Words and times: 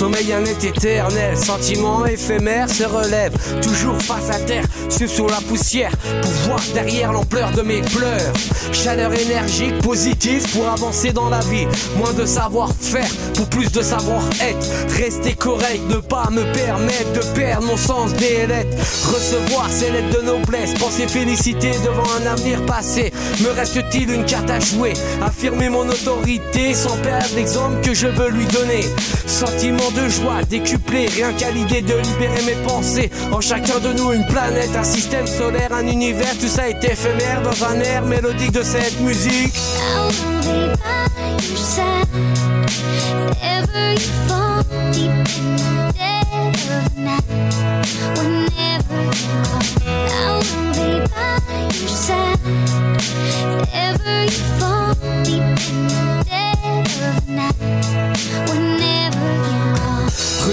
Sommeil 0.00 0.32
un 0.32 0.44
est 0.46 0.64
éternel, 0.64 1.36
sentiment 1.36 2.06
éphémère 2.06 2.70
se 2.70 2.84
relève. 2.84 3.32
Toujours 3.60 4.00
face 4.00 4.30
à 4.34 4.38
terre, 4.40 4.64
suivre 4.88 5.12
sous 5.12 5.26
la 5.26 5.40
poussière. 5.46 5.90
Pour 6.22 6.30
voir 6.46 6.60
derrière 6.72 7.12
l'ampleur 7.12 7.50
de 7.50 7.60
mes 7.60 7.82
pleurs. 7.82 8.32
Chaleur 8.72 9.12
énergique, 9.12 9.76
positive 9.82 10.42
pour 10.52 10.66
avancer 10.70 11.12
dans 11.12 11.28
la 11.28 11.40
vie. 11.40 11.66
Moins 11.98 12.14
de 12.14 12.24
savoir-faire 12.24 13.10
pour 13.34 13.46
plus 13.50 13.70
de 13.70 13.82
savoir-être. 13.82 14.66
Rester 14.96 15.34
correct, 15.34 15.82
ne 15.90 15.96
pas 15.96 16.30
me 16.30 16.50
permettre 16.54 17.12
de 17.12 17.34
perdre 17.34 17.66
mon 17.66 17.76
sens 17.76 18.14
des 18.14 18.46
lettres. 18.46 18.76
Recevoir 19.12 19.68
ces 19.70 19.90
lettres 19.90 20.18
de 20.18 20.24
noblesse, 20.24 20.72
penser 20.74 21.06
féliciter 21.06 21.72
devant 21.84 22.08
un 22.22 22.26
avenir 22.26 22.64
passé. 22.64 23.12
Me 23.40 23.50
reste-t-il 23.50 24.10
une 24.10 24.24
carte 24.24 24.48
à 24.48 24.60
jouer? 24.60 24.94
Affirmer 25.22 25.68
mon 25.68 25.86
autorité 25.86 26.72
sans 26.72 26.96
perdre 26.98 27.34
l'exemple 27.36 27.82
que 27.82 27.92
je 27.92 28.06
veux 28.06 28.30
lui 28.30 28.46
donner. 28.46 28.88
Sentiment 29.30 29.90
de 29.92 30.08
joie 30.08 30.42
décuplé, 30.42 31.06
rien 31.06 31.32
qu'à 31.32 31.50
l'idée 31.52 31.82
de 31.82 31.94
libérer 31.94 32.42
mes 32.46 32.60
pensées. 32.66 33.10
En 33.30 33.40
chacun 33.40 33.78
de 33.78 33.92
nous 33.92 34.12
une 34.12 34.26
planète, 34.26 34.74
un 34.76 34.84
système 34.84 35.26
solaire, 35.26 35.72
un 35.72 35.86
univers, 35.86 36.36
tout 36.38 36.48
ça 36.48 36.68
est 36.68 36.82
éphémère 36.84 37.40
dans 37.42 37.64
un 37.64 37.80
air 37.80 38.04
mélodique 38.04 38.52
de 38.52 38.62
cette 38.62 39.00
musique. 39.00 39.54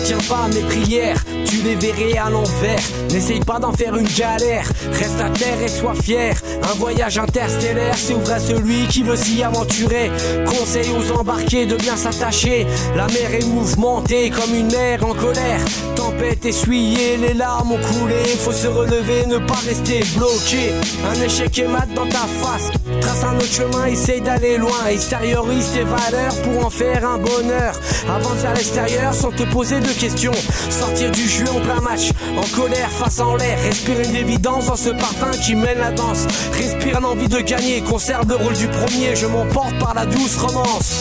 Retiens 0.08 0.30
pas 0.30 0.48
mes 0.48 0.62
prières, 0.62 1.22
tu 1.44 1.58
les 1.64 1.76
verrais 1.76 2.18
à 2.18 2.30
l'envers. 2.30 2.80
N'essaye 3.12 3.42
pas 3.42 3.60
d'en 3.60 3.74
faire 3.74 3.94
une 3.98 4.08
galère, 4.08 4.66
reste 4.94 5.20
à 5.20 5.30
terre 5.32 5.62
et 5.62 5.68
sois 5.68 5.96
fier. 5.96 6.34
Un 6.64 6.76
voyage 6.76 7.18
interstellaire, 7.18 7.94
c'est 7.98 8.14
ouvert 8.14 8.40
celui 8.40 8.88
qui 8.88 9.04
veut 9.04 9.18
s'y 9.18 9.44
aventurer. 9.44 10.10
Conseil 10.46 10.88
aux 10.92 11.12
embarqués 11.20 11.66
de 11.66 11.76
bien 11.76 11.98
s'attacher. 11.98 12.66
La 12.96 13.08
mer 13.08 13.34
est 13.34 13.46
mouvementée 13.48 14.30
comme 14.30 14.56
une 14.56 14.72
mer 14.72 15.06
en 15.06 15.14
colère. 15.14 15.60
Tempête 15.98 16.46
essuyée, 16.46 17.18
les 17.18 17.34
larmes 17.34 17.74
ont 17.74 17.82
coulé. 17.82 18.24
Faut 18.40 18.54
se 18.54 18.68
relever, 18.68 19.26
ne 19.26 19.40
pas 19.40 19.60
rester 19.68 20.06
bloqué. 20.16 20.72
Un 21.06 21.22
échec 21.22 21.60
est 21.60 21.68
mat 21.68 21.88
dans 21.94 22.08
ta 22.08 22.26
face. 22.40 22.72
Trace 23.02 23.24
un 23.26 23.36
autre 23.36 23.52
chemin, 23.52 23.88
essaye 23.88 24.22
d'aller 24.22 24.58
loin. 24.58 24.88
Extériorise 24.90 25.72
tes 25.74 25.84
valeurs 25.84 26.36
pour 26.44 26.66
en 26.66 26.70
faire 26.70 27.06
un 27.06 27.18
bonheur. 27.18 27.74
Avance 28.10 28.46
à 28.46 28.54
l'extérieur 28.54 29.14
sans 29.14 29.32
te 29.32 29.44
poser 29.44 29.82
de 29.82 29.97
Sortir 30.00 31.12
du 31.12 31.28
jeu 31.28 31.46
en 31.50 31.60
plein 31.60 31.82
match, 31.82 32.12
en 32.38 32.56
colère, 32.56 32.92
face 32.92 33.20
en 33.20 33.36
l'air. 33.36 33.58
Respire 33.64 34.00
une 34.00 34.16
évidence 34.16 34.68
dans 34.68 34.76
ce 34.76 34.90
parfum 34.90 35.32
qui 35.44 35.56
mène 35.56 35.80
la 35.80 35.92
danse. 35.92 36.28
Respire 36.54 37.02
l'envie 37.02 37.28
de 37.28 37.40
gagner, 37.40 37.82
conserve 37.82 38.28
le 38.30 38.36
rôle 38.36 38.54
du 38.54 38.68
premier. 38.68 39.16
Je 39.16 39.26
m'emporte 39.26 39.76
par 39.80 39.96
la 39.96 40.06
douce 40.06 40.38
romance. 40.38 40.94